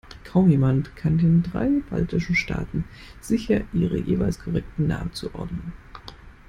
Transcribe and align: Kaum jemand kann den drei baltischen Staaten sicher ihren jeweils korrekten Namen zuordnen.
Kaum 0.23 0.49
jemand 0.49 0.95
kann 0.95 1.19
den 1.19 1.43
drei 1.43 1.69
baltischen 1.87 2.33
Staaten 2.35 2.85
sicher 3.19 3.61
ihren 3.71 4.03
jeweils 4.07 4.39
korrekten 4.39 4.87
Namen 4.87 5.13
zuordnen. 5.13 5.73